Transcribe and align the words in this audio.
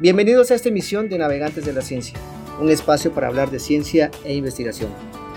Bienvenidos 0.00 0.50
a 0.50 0.54
esta 0.54 0.70
emisión 0.70 1.10
de 1.10 1.18
Navegantes 1.18 1.66
de 1.66 1.74
la 1.74 1.82
Ciencia, 1.82 2.18
un 2.58 2.70
espacio 2.70 3.12
para 3.12 3.26
hablar 3.26 3.50
de 3.50 3.58
ciencia 3.58 4.10
e 4.24 4.34
investigación. 4.34 4.88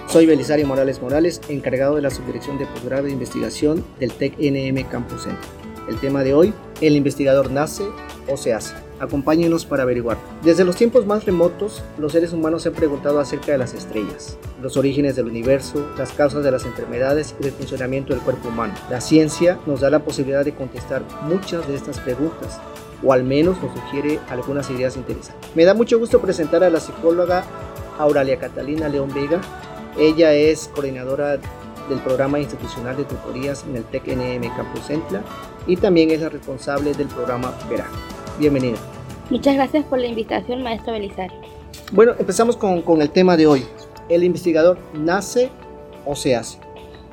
Soy 0.07 0.25
Belisario 0.25 0.65
Morales 0.65 1.01
Morales, 1.01 1.41
encargado 1.49 1.97
de 1.97 2.01
la 2.01 2.09
Subdirección 2.09 2.57
de 2.57 2.65
Posgrado 2.67 3.03
de 3.03 3.11
Investigación 3.11 3.83
del 3.99 4.13
TEC 4.13 4.35
NM 4.37 4.89
Campus 4.89 5.23
Center. 5.23 5.49
El 5.89 5.99
tema 5.99 6.23
de 6.23 6.33
hoy, 6.33 6.53
¿el 6.79 6.95
investigador 6.95 7.51
nace 7.51 7.83
o 8.29 8.37
se 8.37 8.53
hace? 8.53 8.73
Acompáñenos 9.01 9.65
para 9.65 9.83
averiguar. 9.83 10.17
Desde 10.43 10.63
los 10.63 10.77
tiempos 10.77 11.05
más 11.05 11.25
remotos, 11.25 11.83
los 11.97 12.13
seres 12.13 12.31
humanos 12.31 12.63
se 12.63 12.69
han 12.69 12.75
preguntado 12.75 13.19
acerca 13.19 13.51
de 13.51 13.57
las 13.57 13.73
estrellas, 13.73 14.37
los 14.61 14.77
orígenes 14.77 15.17
del 15.17 15.25
universo, 15.25 15.91
las 15.97 16.13
causas 16.13 16.41
de 16.41 16.51
las 16.51 16.63
enfermedades 16.63 17.35
y 17.37 17.43
del 17.43 17.51
funcionamiento 17.51 18.13
del 18.13 18.23
cuerpo 18.23 18.47
humano. 18.47 18.75
La 18.89 19.01
ciencia 19.01 19.59
nos 19.65 19.81
da 19.81 19.89
la 19.89 20.05
posibilidad 20.05 20.45
de 20.45 20.55
contestar 20.55 21.03
muchas 21.23 21.67
de 21.67 21.75
estas 21.75 21.99
preguntas, 21.99 22.61
o 23.03 23.13
al 23.13 23.23
menos 23.23 23.61
nos 23.61 23.73
sugiere 23.73 24.19
algunas 24.29 24.69
ideas 24.69 24.95
interesantes. 24.95 25.49
Me 25.55 25.65
da 25.65 25.73
mucho 25.73 25.99
gusto 25.99 26.19
presentar 26.21 26.63
a 26.63 26.69
la 26.69 26.79
psicóloga 26.79 27.43
Auralia 27.99 28.39
Catalina 28.39 28.89
León 28.89 29.13
Vega. 29.13 29.41
Ella 29.97 30.33
es 30.33 30.69
coordinadora 30.73 31.37
del 31.89 31.99
programa 32.03 32.39
institucional 32.39 32.95
de 32.95 33.03
tutorías 33.03 33.65
en 33.67 33.75
el 33.75 33.83
TEC-NM 33.83 34.55
Campus 34.55 34.85
Centla 34.87 35.21
y 35.67 35.75
también 35.75 36.11
es 36.11 36.21
la 36.21 36.29
responsable 36.29 36.93
del 36.93 37.07
programa 37.07 37.53
Verá. 37.69 37.87
Bienvenida. 38.39 38.77
Muchas 39.29 39.55
gracias 39.55 39.85
por 39.85 39.99
la 39.99 40.07
invitación, 40.07 40.63
maestro 40.63 40.93
Belisario. 40.93 41.37
Bueno, 41.91 42.13
empezamos 42.17 42.57
con, 42.57 42.81
con 42.81 43.01
el 43.01 43.09
tema 43.09 43.37
de 43.37 43.47
hoy. 43.47 43.65
¿El 44.09 44.23
investigador 44.23 44.77
nace 44.93 45.49
o 46.05 46.15
se 46.15 46.35
hace? 46.35 46.57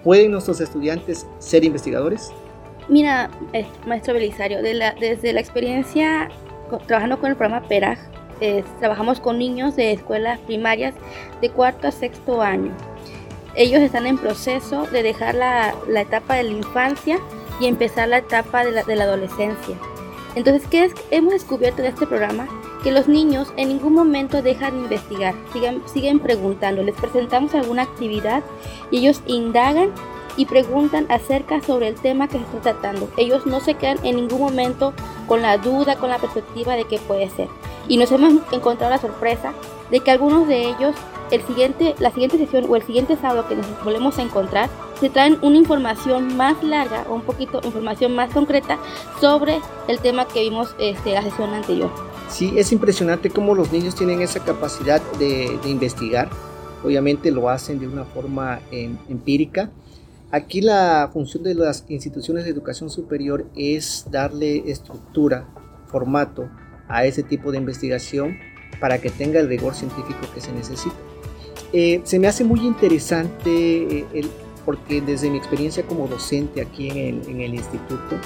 ¿Pueden 0.02 0.30
nuestros 0.30 0.60
estudiantes 0.60 1.26
ser 1.38 1.64
investigadores? 1.64 2.32
Mira, 2.88 3.30
eh, 3.52 3.66
maestro 3.86 4.14
Belisario, 4.14 4.62
desde 4.62 5.32
la 5.32 5.40
experiencia 5.40 6.28
trabajando 6.86 7.18
con 7.18 7.30
el 7.30 7.36
programa 7.36 7.66
PERAG, 7.66 7.98
trabajamos 8.78 9.20
con 9.20 9.38
niños 9.38 9.76
de 9.76 9.92
escuelas 9.92 10.38
primarias 10.40 10.94
de 11.40 11.50
cuarto 11.50 11.88
a 11.88 11.90
sexto 11.90 12.42
año. 12.42 12.72
Ellos 13.54 13.80
están 13.80 14.06
en 14.06 14.16
proceso 14.16 14.86
de 14.86 15.02
dejar 15.02 15.34
la, 15.34 15.74
etapa 15.96 16.36
de 16.36 16.44
la 16.44 16.50
infancia 16.50 17.18
y 17.60 17.66
empezar 17.66 18.08
la 18.08 18.18
etapa 18.18 18.64
de 18.64 18.72
la, 18.72 18.84
de 18.84 18.96
la 18.96 19.04
adolescencia. 19.04 19.76
Entonces, 20.36 20.66
¿qué 20.68 20.84
es, 20.84 20.94
hemos 21.10 21.32
descubierto 21.32 21.82
de 21.82 21.88
este 21.88 22.06
programa? 22.06 22.46
Que 22.84 22.92
los 22.92 23.08
niños 23.08 23.52
en 23.56 23.68
ningún 23.68 23.94
momento 23.94 24.42
dejan 24.42 24.72
de 24.72 24.82
investigar, 24.84 25.34
siguen, 25.52 25.82
siguen 25.86 26.20
preguntando, 26.20 26.82
les 26.82 26.94
presentamos 26.94 27.54
alguna 27.54 27.82
actividad 27.82 28.42
y 28.90 28.98
ellos 28.98 29.22
indagan 29.26 29.90
y 30.36 30.46
preguntan 30.46 31.06
acerca 31.08 31.62
sobre 31.62 31.88
el 31.88 31.94
tema 31.94 32.28
que 32.28 32.38
se 32.38 32.44
está 32.44 32.60
tratando. 32.60 33.08
Ellos 33.16 33.46
no 33.46 33.60
se 33.60 33.74
quedan 33.74 34.04
en 34.04 34.16
ningún 34.16 34.40
momento 34.40 34.92
con 35.26 35.42
la 35.42 35.58
duda, 35.58 35.96
con 35.96 36.10
la 36.10 36.18
perspectiva 36.18 36.74
de 36.74 36.84
qué 36.84 36.98
puede 36.98 37.30
ser. 37.30 37.48
Y 37.88 37.96
nos 37.96 38.12
hemos 38.12 38.34
encontrado 38.52 38.90
la 38.90 39.00
sorpresa 39.00 39.52
de 39.90 40.00
que 40.00 40.10
algunos 40.10 40.46
de 40.46 40.68
ellos, 40.68 40.94
el 41.30 41.42
siguiente, 41.42 41.94
la 41.98 42.10
siguiente 42.10 42.38
sesión 42.38 42.66
o 42.68 42.76
el 42.76 42.82
siguiente 42.82 43.16
sábado 43.16 43.46
que 43.48 43.56
nos 43.56 43.66
volvemos 43.84 44.18
a 44.18 44.22
encontrar, 44.22 44.70
se 45.00 45.10
traen 45.10 45.38
una 45.42 45.56
información 45.56 46.36
más 46.36 46.62
larga 46.62 47.04
o 47.08 47.14
un 47.14 47.22
poquito 47.22 47.60
información 47.64 48.14
más 48.14 48.32
concreta 48.32 48.78
sobre 49.20 49.60
el 49.88 49.98
tema 49.98 50.26
que 50.26 50.42
vimos 50.42 50.74
este, 50.78 51.12
la 51.12 51.22
sesión 51.22 51.54
anterior. 51.54 51.90
Sí, 52.28 52.52
es 52.56 52.70
impresionante 52.70 53.30
cómo 53.30 53.54
los 53.54 53.72
niños 53.72 53.94
tienen 53.94 54.20
esa 54.22 54.40
capacidad 54.40 55.02
de, 55.18 55.58
de 55.62 55.68
investigar. 55.68 56.30
Obviamente 56.84 57.30
lo 57.30 57.48
hacen 57.48 57.78
de 57.78 57.88
una 57.88 58.04
forma 58.04 58.60
em, 58.70 58.96
empírica. 59.08 59.70
Aquí 60.32 60.60
la 60.60 61.10
función 61.12 61.42
de 61.42 61.54
las 61.54 61.84
instituciones 61.88 62.44
de 62.44 62.50
educación 62.50 62.88
superior 62.88 63.46
es 63.56 64.06
darle 64.12 64.70
estructura, 64.70 65.48
formato 65.86 66.48
a 66.88 67.04
ese 67.04 67.24
tipo 67.24 67.50
de 67.50 67.58
investigación 67.58 68.36
para 68.78 68.98
que 68.98 69.10
tenga 69.10 69.40
el 69.40 69.48
rigor 69.48 69.74
científico 69.74 70.20
que 70.32 70.40
se 70.40 70.52
necesita. 70.52 70.94
Eh, 71.72 72.00
se 72.04 72.20
me 72.20 72.28
hace 72.28 72.44
muy 72.44 72.60
interesante 72.60 73.50
eh, 73.98 74.06
el, 74.14 74.30
porque 74.64 75.00
desde 75.00 75.30
mi 75.30 75.38
experiencia 75.38 75.82
como 75.84 76.06
docente 76.06 76.60
aquí 76.60 76.90
en 76.90 77.40
el, 77.40 77.54
instituto, 77.54 78.16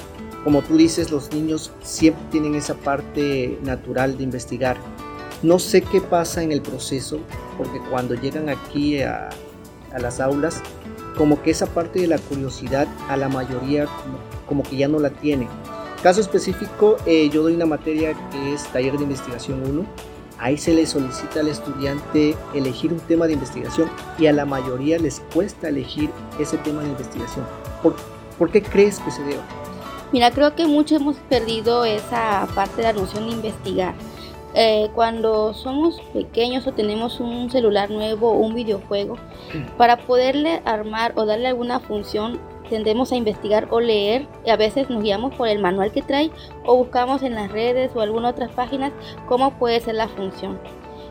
como 0.43 0.61
tú 0.61 0.77
dices, 0.77 1.09
los 1.09 1.33
niños 1.33 1.71
siempre 1.81 2.23
tienen 2.29 2.53
esa 2.53 2.75
parte 2.75 3.57
natural 3.63 4.15
de 4.15 4.23
investigar. 4.23 4.77
No 5.41 5.57
sé 5.57 5.81
qué 5.81 6.01
pasa 6.01 6.43
en 6.43 6.51
el 6.51 6.61
proceso, 6.61 7.19
porque 7.57 7.79
cuando 7.89 8.13
llegan 8.13 8.49
aquí 8.49 9.01
a 9.01 9.29
las 9.99 10.19
aulas, 10.19 10.61
como 11.17 11.41
que 11.41 11.51
esa 11.51 11.67
parte 11.67 11.99
de 11.99 12.07
la 12.07 12.17
curiosidad 12.17 12.87
a 13.09 13.17
la 13.17 13.29
mayoría 13.29 13.85
como, 13.85 14.17
como 14.47 14.63
que 14.63 14.77
ya 14.77 14.87
no 14.87 14.99
la 14.99 15.09
tiene. 15.09 15.47
Caso 16.03 16.21
específico, 16.21 16.97
eh, 17.05 17.29
yo 17.29 17.43
doy 17.43 17.55
una 17.55 17.65
materia 17.65 18.13
que 18.31 18.53
es 18.53 18.63
taller 18.65 18.97
de 18.97 19.03
investigación 19.03 19.63
1 19.65 19.85
Ahí 20.37 20.57
se 20.57 20.73
le 20.73 20.85
solicita 20.85 21.39
al 21.39 21.47
estudiante 21.47 22.35
elegir 22.53 22.91
un 22.91 22.99
tema 22.99 23.25
de 23.25 23.33
investigación 23.33 23.89
y 24.19 24.27
a 24.27 24.33
la 24.33 24.45
mayoría 24.45 24.99
les 24.99 25.21
cuesta 25.33 25.69
elegir 25.69 26.09
ese 26.39 26.57
tema 26.57 26.81
de 26.81 26.89
investigación. 26.89 27.45
¿Por, 27.81 27.95
¿por 28.37 28.51
qué 28.51 28.61
crees 28.61 28.99
que 28.99 29.11
se 29.11 29.21
debe? 29.21 29.39
Mira, 30.11 30.31
creo 30.31 30.53
que 30.53 30.67
muchos 30.67 31.01
hemos 31.01 31.15
perdido 31.29 31.85
esa 31.85 32.47
parte 32.53 32.77
de 32.77 32.83
la 32.83 32.93
noción 32.93 33.27
de 33.27 33.31
investigar. 33.31 33.95
Eh, 34.57 34.89
cuando 34.95 35.53
somos 35.53 35.99
pequeños 36.13 36.65
o 36.65 36.71
tenemos 36.71 37.19
un 37.19 37.51
celular 37.51 37.91
nuevo 37.91 38.31
o 38.31 38.37
un 38.37 38.55
videojuego, 38.55 39.15
mm. 39.15 39.77
para 39.77 39.97
poderle 39.97 40.61
armar 40.63 41.11
o 41.15 41.25
darle 41.25 41.49
alguna 41.49 41.81
función, 41.81 42.39
tendemos 42.69 43.11
a 43.11 43.17
investigar 43.17 43.67
o 43.69 43.79
leer 43.79 44.27
y 44.45 44.49
a 44.49 44.55
veces 44.55 44.89
nos 44.89 45.03
guiamos 45.03 45.35
por 45.35 45.47
el 45.47 45.59
manual 45.59 45.91
que 45.91 46.01
trae 46.01 46.31
o 46.65 46.77
buscamos 46.77 47.21
en 47.21 47.35
las 47.35 47.51
redes 47.51 47.91
o 47.95 48.01
algunas 48.01 48.31
otras 48.31 48.51
páginas 48.51 48.91
cómo 49.27 49.51
puede 49.51 49.79
ser 49.81 49.95
la 49.95 50.07
función. 50.07 50.59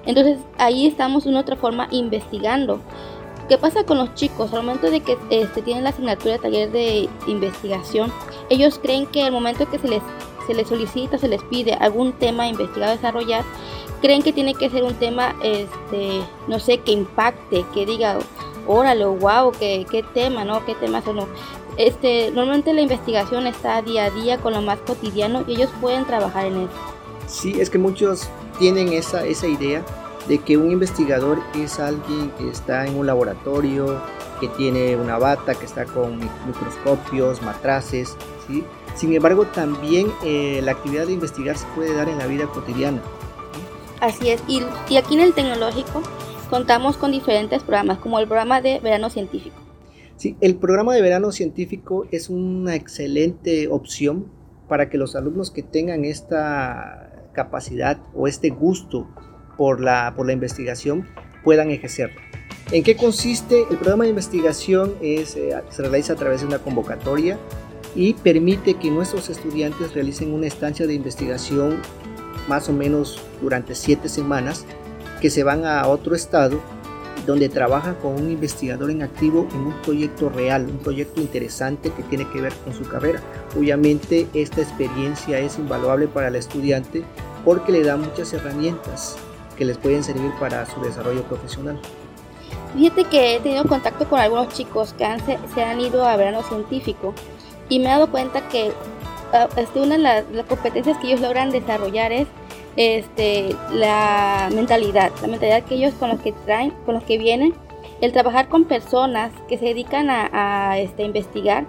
Entonces 0.06 0.38
ahí 0.58 0.86
estamos 0.86 1.24
de 1.24 1.30
una 1.30 1.40
otra 1.40 1.56
forma 1.56 1.88
investigando. 1.90 2.80
¿Qué 3.48 3.58
pasa 3.58 3.84
con 3.84 3.98
los 3.98 4.14
chicos? 4.14 4.54
Al 4.54 4.62
momento 4.62 4.90
de 4.90 5.00
que 5.00 5.18
este, 5.28 5.60
tienen 5.60 5.84
la 5.84 5.90
asignatura 5.90 6.32
de 6.32 6.38
taller 6.38 6.72
de 6.72 7.08
investigación, 7.26 8.10
ellos 8.48 8.78
creen 8.82 9.06
que 9.06 9.22
al 9.22 9.32
momento 9.32 9.68
que 9.70 9.78
se 9.78 9.88
les, 9.88 10.02
se 10.46 10.54
les 10.54 10.68
solicita, 10.68 11.18
se 11.18 11.28
les 11.28 11.42
pide 11.42 11.74
algún 11.74 12.12
tema 12.12 12.48
investigado, 12.48 12.92
desarrollar, 12.92 13.44
creen 14.00 14.22
que 14.22 14.32
tiene 14.32 14.54
que 14.54 14.68
ser 14.70 14.84
un 14.84 14.94
tema, 14.94 15.34
este, 15.42 16.20
no 16.48 16.58
sé, 16.58 16.78
que 16.78 16.92
impacte, 16.92 17.64
que 17.72 17.86
diga, 17.86 18.18
órale, 18.66 19.04
wow, 19.06 19.52
qué, 19.58 19.86
qué 19.90 20.02
tema, 20.02 20.44
¿no? 20.44 20.64
¿Qué 20.64 20.74
temas 20.74 21.04
son? 21.04 21.26
Este, 21.76 22.30
normalmente 22.30 22.72
la 22.72 22.82
investigación 22.82 23.46
está 23.46 23.82
día 23.82 24.04
a 24.04 24.10
día 24.10 24.38
con 24.38 24.52
lo 24.52 24.62
más 24.62 24.78
cotidiano 24.80 25.44
y 25.46 25.54
ellos 25.54 25.70
pueden 25.80 26.04
trabajar 26.04 26.46
en 26.46 26.62
eso. 26.62 26.72
Sí, 27.26 27.60
es 27.60 27.70
que 27.70 27.78
muchos 27.78 28.28
tienen 28.58 28.92
esa, 28.92 29.26
esa 29.26 29.48
idea 29.48 29.84
de 30.28 30.38
que 30.38 30.56
un 30.56 30.70
investigador 30.70 31.38
es 31.54 31.80
alguien 31.80 32.30
que 32.38 32.48
está 32.48 32.86
en 32.86 32.96
un 32.96 33.06
laboratorio, 33.06 34.00
que 34.40 34.48
tiene 34.48 34.96
una 34.96 35.18
bata, 35.18 35.54
que 35.54 35.64
está 35.64 35.84
con 35.84 36.18
microscopios, 36.18 37.42
matraces, 37.42 38.16
¿sí? 38.46 38.64
Sin 38.94 39.12
embargo, 39.12 39.46
también 39.46 40.08
eh, 40.24 40.60
la 40.62 40.72
actividad 40.72 41.06
de 41.06 41.12
investigar 41.12 41.56
se 41.56 41.66
puede 41.74 41.94
dar 41.94 42.08
en 42.08 42.18
la 42.18 42.26
vida 42.26 42.46
cotidiana. 42.46 43.02
Así 44.00 44.30
es, 44.30 44.42
y, 44.46 44.62
y 44.88 44.96
aquí 44.96 45.14
en 45.14 45.20
el 45.20 45.32
tecnológico 45.32 46.02
contamos 46.50 46.96
con 46.96 47.10
diferentes 47.10 47.62
programas, 47.62 47.98
como 47.98 48.18
el 48.18 48.26
programa 48.26 48.60
de 48.60 48.80
verano 48.80 49.10
científico. 49.10 49.56
Sí, 50.16 50.36
el 50.40 50.56
programa 50.56 50.94
de 50.94 51.02
verano 51.02 51.32
científico 51.32 52.06
es 52.12 52.28
una 52.28 52.76
excelente 52.76 53.68
opción 53.68 54.26
para 54.68 54.88
que 54.88 54.98
los 54.98 55.16
alumnos 55.16 55.50
que 55.50 55.62
tengan 55.62 56.04
esta 56.04 57.28
capacidad 57.32 57.98
o 58.14 58.28
este 58.28 58.50
gusto 58.50 59.08
por 59.56 59.80
la, 59.80 60.14
por 60.16 60.26
la 60.26 60.32
investigación 60.32 61.08
puedan 61.42 61.70
ejercerlo. 61.70 62.20
¿En 62.70 62.82
qué 62.82 62.96
consiste? 62.96 63.66
El 63.70 63.76
programa 63.76 64.04
de 64.04 64.10
investigación 64.10 64.94
es, 65.02 65.36
eh, 65.36 65.54
se 65.70 65.82
realiza 65.82 66.14
a 66.14 66.16
través 66.16 66.40
de 66.40 66.46
una 66.46 66.58
convocatoria 66.58 67.38
y 67.94 68.14
permite 68.14 68.74
que 68.74 68.90
nuestros 68.90 69.28
estudiantes 69.28 69.92
realicen 69.92 70.32
una 70.32 70.46
estancia 70.46 70.86
de 70.86 70.94
investigación 70.94 71.80
más 72.48 72.68
o 72.68 72.72
menos 72.72 73.20
durante 73.40 73.74
siete 73.74 74.08
semanas 74.08 74.64
que 75.20 75.30
se 75.30 75.44
van 75.44 75.64
a 75.64 75.86
otro 75.86 76.14
estado 76.14 76.60
donde 77.26 77.48
trabajan 77.48 77.94
con 77.96 78.14
un 78.14 78.30
investigador 78.30 78.90
en 78.90 79.02
activo 79.02 79.46
en 79.54 79.60
un 79.60 79.82
proyecto 79.82 80.28
real, 80.28 80.66
un 80.66 80.78
proyecto 80.78 81.20
interesante 81.20 81.90
que 81.90 82.02
tiene 82.02 82.28
que 82.30 82.40
ver 82.40 82.52
con 82.64 82.74
su 82.74 82.84
carrera. 82.84 83.20
Obviamente 83.56 84.26
esta 84.34 84.62
experiencia 84.62 85.38
es 85.38 85.58
invaluable 85.58 86.08
para 86.08 86.28
el 86.28 86.36
estudiante 86.36 87.04
porque 87.44 87.72
le 87.72 87.82
da 87.82 87.96
muchas 87.96 88.32
herramientas 88.32 89.16
que 89.56 89.64
les 89.64 89.78
pueden 89.78 90.02
servir 90.02 90.32
para 90.40 90.66
su 90.66 90.80
desarrollo 90.80 91.22
profesional. 91.22 91.78
Fíjate 92.74 93.04
que 93.04 93.36
he 93.36 93.40
tenido 93.40 93.64
contacto 93.64 94.08
con 94.08 94.18
algunos 94.18 94.48
chicos 94.48 94.92
que 94.94 95.06
se, 95.54 95.62
han 95.62 95.80
ido 95.80 96.04
a 96.04 96.16
verano 96.16 96.42
científico 96.42 97.14
y 97.68 97.78
me 97.78 97.86
he 97.86 97.88
dado 97.88 98.10
cuenta 98.10 98.48
que 98.48 98.72
ah, 99.32 99.48
este, 99.56 99.80
una 99.80 99.96
de 99.96 100.24
las 100.32 100.46
competencias 100.46 100.98
que 100.98 101.08
ellos 101.08 101.20
logran 101.20 101.50
desarrollar 101.50 102.12
es 102.12 102.26
este, 102.76 103.54
la 103.72 104.50
mentalidad, 104.52 105.12
la 105.22 105.28
mentalidad 105.28 105.62
que 105.62 105.76
ellos 105.76 105.94
con 105.94 106.08
los 106.08 106.20
que 106.20 106.32
traen, 106.32 106.72
con 106.84 106.94
los 106.94 107.04
que 107.04 107.16
vienen, 107.16 107.54
el 108.00 108.12
trabajar 108.12 108.48
con 108.48 108.64
personas 108.64 109.30
que 109.48 109.56
se 109.56 109.66
dedican 109.66 110.08
a, 110.10 110.76
este, 110.78 111.04
investigar, 111.04 111.64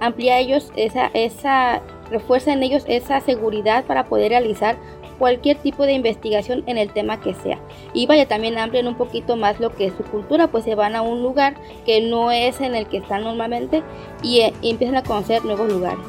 amplía 0.00 0.38
ellos 0.38 0.70
esa, 0.76 1.06
esa 1.14 1.80
refuerza 2.10 2.52
en 2.52 2.62
ellos 2.62 2.84
esa 2.86 3.20
seguridad 3.20 3.84
para 3.84 4.04
poder 4.04 4.30
realizar 4.30 4.76
cualquier 5.18 5.58
tipo 5.58 5.84
de 5.84 5.92
investigación 5.92 6.64
en 6.66 6.78
el 6.78 6.90
tema 6.92 7.20
que 7.20 7.34
sea. 7.34 7.58
Y 7.92 8.06
vaya, 8.06 8.26
también 8.26 8.58
amplían 8.58 8.86
un 8.86 8.96
poquito 8.96 9.36
más 9.36 9.60
lo 9.60 9.70
que 9.74 9.86
es 9.86 9.92
su 9.94 10.02
cultura, 10.04 10.50
pues 10.50 10.64
se 10.64 10.74
van 10.74 10.96
a 10.96 11.02
un 11.02 11.22
lugar 11.22 11.54
que 11.84 12.00
no 12.00 12.30
es 12.32 12.60
en 12.60 12.74
el 12.74 12.86
que 12.86 12.96
están 12.96 13.24
normalmente 13.24 13.82
y, 14.22 14.40
eh, 14.40 14.54
empiezan 14.62 14.96
a 14.96 15.02
conocer 15.02 15.44
nuevos 15.44 15.70
lugares. 15.70 16.04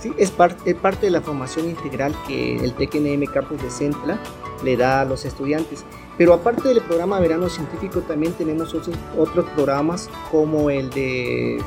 Sí, 0.00 0.12
es, 0.18 0.32
parte 0.32 0.74
parte 0.74 1.06
de 1.06 1.12
la 1.12 1.20
formación 1.20 1.70
integral 1.70 2.12
que 2.26 2.56
el 2.56 2.72
TKNM 2.72 3.32
Campus 3.32 3.62
de 3.62 3.70
Centla 3.70 4.18
le 4.64 4.76
da 4.76 5.02
a 5.02 5.04
los 5.04 5.24
estudiantes. 5.24 5.84
Pero 6.18 6.34
aparte 6.34 6.68
del 6.68 6.80
programa 6.80 7.20
Verano 7.20 7.48
Científico, 7.48 8.00
también 8.00 8.32
tenemos 8.32 8.74
otros, 8.74 8.96
otros 9.16 9.46
programas 9.50 10.10
como 10.32 10.68
el 10.68 10.90
de 10.90 11.62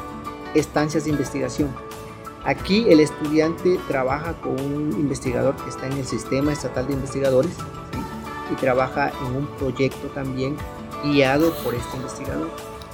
estancias 0.53 1.05
de 1.05 1.11
investigación 1.11 1.73
Aquí 2.45 2.85
el 2.89 2.99
estudiante 2.99 3.79
trabaja 3.87 4.33
con 4.33 4.59
un 4.59 4.91
investigador 4.93 5.55
que 5.55 5.69
está 5.69 5.87
en 5.87 5.93
el 5.93 6.05
sistema 6.05 6.53
estatal 6.53 6.85
de 6.87 6.93
investigadores 6.93 7.51
y 8.51 8.55
trabaja 8.55 9.11
en 9.27 9.35
un 9.35 9.47
proyecto 9.57 10.07
también 10.09 10.55
guiado 11.03 11.51
por 11.63 11.73
este 11.73 11.97
investigador. 11.97 12.49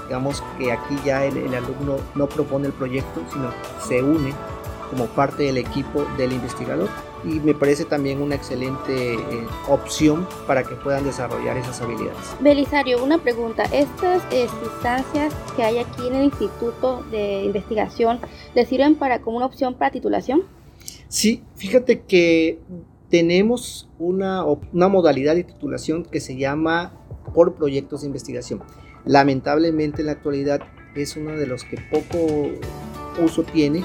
Digamos 0.07 0.41
que 0.57 0.71
aquí 0.71 0.97
ya 1.03 1.25
el, 1.25 1.35
el 1.35 1.53
alumno 1.53 1.97
no 2.15 2.27
propone 2.27 2.67
el 2.67 2.73
proyecto, 2.73 3.21
sino 3.31 3.49
se 3.85 4.01
une 4.01 4.33
como 4.89 5.07
parte 5.07 5.43
del 5.43 5.57
equipo 5.57 6.05
del 6.17 6.31
investigador 6.33 6.89
y 7.23 7.39
me 7.39 7.53
parece 7.53 7.85
también 7.85 8.21
una 8.21 8.35
excelente 8.35 9.13
eh, 9.13 9.19
opción 9.67 10.27
para 10.47 10.63
que 10.63 10.75
puedan 10.75 11.03
desarrollar 11.03 11.57
esas 11.57 11.81
habilidades. 11.81 12.17
Belisario, 12.39 13.03
una 13.03 13.17
pregunta. 13.17 13.63
¿Estas 13.65 14.23
eh, 14.31 14.47
instancias 14.63 15.33
que 15.55 15.63
hay 15.63 15.77
aquí 15.77 16.07
en 16.07 16.15
el 16.15 16.23
Instituto 16.25 17.03
de 17.11 17.43
Investigación 17.43 18.19
le 18.55 18.65
sirven 18.65 18.95
para 18.95 19.21
como 19.21 19.37
una 19.37 19.45
opción 19.45 19.75
para 19.75 19.91
titulación? 19.91 20.43
Sí, 21.07 21.43
fíjate 21.55 22.01
que 22.01 22.59
tenemos 23.09 23.89
una, 23.99 24.43
una 24.45 24.87
modalidad 24.87 25.35
de 25.35 25.43
titulación 25.43 26.05
que 26.05 26.19
se 26.19 26.37
llama 26.37 26.93
por 27.33 27.55
proyectos 27.55 28.01
de 28.01 28.07
investigación. 28.07 28.63
Lamentablemente 29.05 30.01
en 30.01 30.07
la 30.07 30.13
actualidad 30.13 30.61
es 30.95 31.15
uno 31.17 31.31
de 31.31 31.47
los 31.47 31.63
que 31.63 31.77
poco 31.91 32.51
uso 33.21 33.43
tiene 33.43 33.83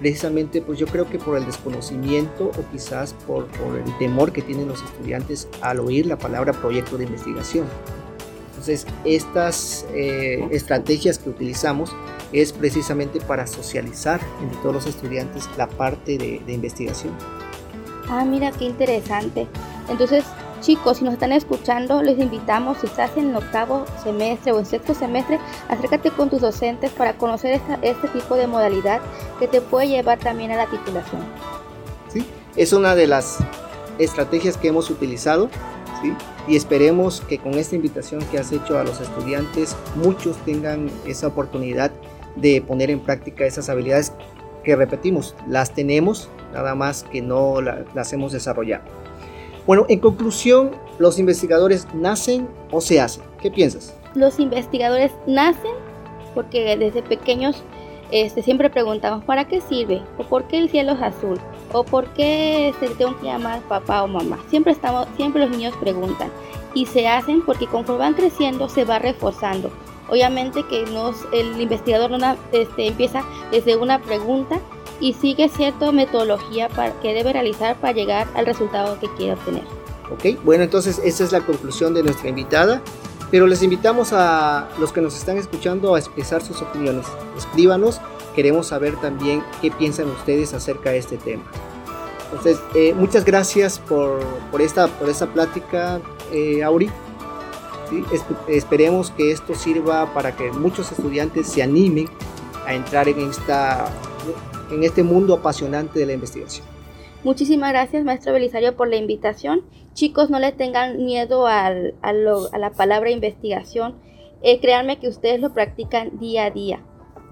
precisamente 0.00 0.62
pues 0.62 0.78
yo 0.78 0.86
creo 0.86 1.08
que 1.08 1.18
por 1.18 1.36
el 1.36 1.46
desconocimiento 1.46 2.46
o 2.46 2.72
quizás 2.72 3.14
por, 3.26 3.46
el 3.86 3.98
temor 3.98 4.32
que 4.32 4.42
tienen 4.42 4.66
los 4.66 4.82
estudiantes 4.82 5.46
al 5.60 5.78
oír 5.78 6.06
la 6.06 6.18
palabra 6.18 6.52
proyecto 6.52 6.98
de 6.98 7.04
investigación. 7.04 7.66
Entonces 8.48 8.86
estas 9.04 9.86
eh, 9.94 10.48
estrategias 10.50 11.18
que 11.18 11.30
utilizamos 11.30 11.94
es 12.32 12.52
precisamente 12.52 13.20
para 13.20 13.46
socializar 13.46 14.20
entre 14.42 14.58
todos 14.60 14.74
los 14.74 14.86
estudiantes 14.86 15.48
la 15.56 15.68
parte 15.68 16.18
de, 16.18 16.40
de 16.44 16.52
investigación. 16.52 17.14
Ah, 18.08 18.24
mira 18.24 18.50
qué 18.50 18.64
interesante. 18.64 19.46
Entonces, 19.88 20.24
Chicos, 20.60 20.98
si 20.98 21.04
nos 21.04 21.14
están 21.14 21.32
escuchando, 21.32 22.02
les 22.02 22.18
invitamos, 22.18 22.78
si 22.78 22.86
estás 22.86 23.16
en 23.16 23.30
el 23.30 23.36
octavo 23.36 23.86
semestre 24.02 24.52
o 24.52 24.58
en 24.58 24.66
sexto 24.66 24.94
semestre, 24.94 25.38
acércate 25.68 26.10
con 26.10 26.28
tus 26.28 26.42
docentes 26.42 26.90
para 26.90 27.14
conocer 27.14 27.62
este 27.80 28.08
tipo 28.08 28.34
de 28.34 28.46
modalidad 28.46 29.00
que 29.38 29.48
te 29.48 29.62
puede 29.62 29.88
llevar 29.88 30.18
también 30.18 30.50
a 30.50 30.56
la 30.56 30.66
titulación. 30.66 31.22
Sí, 32.08 32.26
es 32.56 32.74
una 32.74 32.94
de 32.94 33.06
las 33.06 33.38
estrategias 33.98 34.58
que 34.58 34.68
hemos 34.68 34.90
utilizado 34.90 35.48
¿sí? 36.02 36.12
y 36.46 36.56
esperemos 36.56 37.22
que 37.22 37.38
con 37.38 37.54
esta 37.54 37.76
invitación 37.76 38.22
que 38.30 38.38
has 38.38 38.52
hecho 38.52 38.78
a 38.78 38.84
los 38.84 39.00
estudiantes, 39.00 39.74
muchos 39.94 40.36
tengan 40.44 40.90
esa 41.06 41.28
oportunidad 41.28 41.90
de 42.36 42.60
poner 42.60 42.90
en 42.90 43.00
práctica 43.00 43.46
esas 43.46 43.70
habilidades 43.70 44.12
que 44.62 44.76
repetimos, 44.76 45.34
las 45.48 45.72
tenemos, 45.72 46.28
nada 46.52 46.74
más 46.74 47.04
que 47.04 47.22
no 47.22 47.62
las 47.62 48.12
hemos 48.12 48.32
desarrollado. 48.32 48.84
Bueno, 49.66 49.86
en 49.88 50.00
conclusión, 50.00 50.72
¿los 50.98 51.18
investigadores 51.18 51.86
nacen 51.94 52.48
o 52.70 52.80
se 52.80 53.00
hacen? 53.00 53.22
¿Qué 53.40 53.50
piensas? 53.50 53.94
Los 54.14 54.38
investigadores 54.40 55.12
nacen 55.26 55.72
porque 56.34 56.76
desde 56.76 57.02
pequeños 57.02 57.62
este, 58.10 58.42
siempre 58.42 58.70
preguntamos 58.70 59.24
¿para 59.24 59.46
qué 59.46 59.60
sirve? 59.60 60.02
¿O 60.18 60.24
por 60.24 60.44
qué 60.44 60.58
el 60.58 60.70
cielo 60.70 60.92
es 60.92 61.02
azul? 61.02 61.38
¿O 61.72 61.84
por 61.84 62.08
qué 62.14 62.74
se 62.80 62.88
tengo 62.90 63.16
que 63.18 63.26
llamar 63.26 63.60
papá 63.62 64.02
o 64.02 64.08
mamá? 64.08 64.38
Siempre, 64.48 64.72
estamos, 64.72 65.06
siempre 65.16 65.42
los 65.42 65.50
niños 65.50 65.74
preguntan. 65.80 66.30
Y 66.74 66.86
se 66.86 67.06
hacen 67.06 67.42
porque 67.44 67.66
conforme 67.66 68.00
van 68.00 68.14
creciendo 68.14 68.68
se 68.68 68.84
va 68.84 68.98
reforzando. 68.98 69.70
Obviamente 70.08 70.64
que 70.64 70.84
nos, 70.86 71.16
el 71.32 71.60
investigador 71.60 72.10
este, 72.52 72.88
empieza 72.88 73.22
desde 73.52 73.76
una 73.76 74.00
pregunta 74.00 74.60
y 75.00 75.14
sigue 75.14 75.48
cierta 75.48 75.90
metodología 75.92 76.68
para, 76.68 76.92
que 77.00 77.14
debe 77.14 77.32
realizar 77.32 77.76
para 77.80 77.92
llegar 77.92 78.28
al 78.34 78.46
resultado 78.46 78.98
que 79.00 79.08
quiere 79.16 79.32
obtener. 79.32 79.64
Ok, 80.12 80.42
bueno, 80.44 80.64
entonces 80.64 81.00
esa 81.04 81.24
es 81.24 81.32
la 81.32 81.40
conclusión 81.40 81.94
de 81.94 82.02
nuestra 82.02 82.28
invitada, 82.28 82.82
pero 83.30 83.46
les 83.46 83.62
invitamos 83.62 84.12
a 84.12 84.68
los 84.78 84.92
que 84.92 85.00
nos 85.00 85.16
están 85.16 85.38
escuchando 85.38 85.94
a 85.94 85.98
expresar 85.98 86.42
sus 86.42 86.60
opiniones. 86.62 87.06
Escríbanos, 87.36 88.00
queremos 88.34 88.66
saber 88.68 88.96
también 88.96 89.42
qué 89.62 89.70
piensan 89.70 90.08
ustedes 90.10 90.52
acerca 90.52 90.90
de 90.90 90.98
este 90.98 91.16
tema. 91.16 91.44
Entonces, 92.24 92.60
eh, 92.74 92.94
muchas 92.94 93.24
gracias 93.24 93.78
por, 93.78 94.20
por, 94.50 94.62
esta, 94.62 94.86
por 94.86 95.08
esta 95.08 95.26
plática, 95.26 96.00
eh, 96.32 96.62
Auri. 96.62 96.90
esperemos 98.48 99.10
que 99.10 99.32
esto 99.32 99.54
sirva 99.54 100.12
para 100.14 100.36
que 100.36 100.52
muchos 100.52 100.92
estudiantes 100.92 101.48
se 101.48 101.62
animen 101.62 102.08
a 102.66 102.74
entrar 102.74 103.08
en 103.08 103.30
esta 103.30 103.90
en 104.70 104.84
este 104.84 105.02
mundo 105.02 105.34
apasionante 105.34 105.98
de 105.98 106.06
la 106.06 106.12
investigación. 106.12 106.66
Muchísimas 107.22 107.70
gracias, 107.70 108.04
maestro 108.04 108.32
Belisario, 108.32 108.76
por 108.76 108.88
la 108.88 108.96
invitación. 108.96 109.62
Chicos, 109.92 110.30
no 110.30 110.38
le 110.38 110.52
tengan 110.52 111.04
miedo 111.04 111.46
a, 111.46 111.70
la 111.70 112.70
palabra 112.76 113.10
investigación. 113.10 113.96
Eh, 114.42 114.60
créanme 114.60 114.98
que 114.98 115.08
ustedes 115.08 115.40
lo 115.40 115.52
practican 115.52 116.18
día 116.18 116.46
a 116.46 116.50
día. 116.50 116.82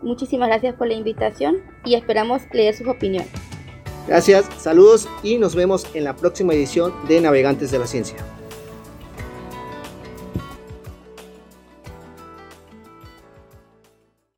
Muchísimas 0.02 0.49
gracias 0.49 0.75
por 0.75 0.88
la 0.88 0.94
invitación 0.94 1.56
y 1.85 1.94
esperamos 1.94 2.43
leer 2.52 2.75
sus 2.75 2.87
opiniones. 2.87 3.31
Gracias, 4.06 4.49
saludos 4.58 5.08
y 5.23 5.38
nos 5.38 5.55
vemos 5.55 5.87
en 5.94 6.05
la 6.05 6.17
próxima 6.17 6.55
edición 6.55 6.93
de 7.08 7.20
Navegantes 7.20 7.70
de 7.70 7.79
la 7.79 7.87
Ciencia. 7.87 8.17